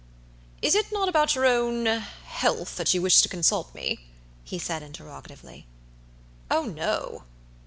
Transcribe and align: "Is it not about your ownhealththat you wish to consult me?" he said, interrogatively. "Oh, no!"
"Is 0.63 0.73
it 0.73 0.91
not 0.91 1.07
about 1.09 1.35
your 1.35 1.45
ownhealththat 1.45 2.91
you 2.91 3.03
wish 3.03 3.21
to 3.21 3.29
consult 3.29 3.75
me?" 3.75 3.99
he 4.43 4.57
said, 4.57 4.81
interrogatively. 4.81 5.67
"Oh, 6.49 6.63
no!" 6.65 7.25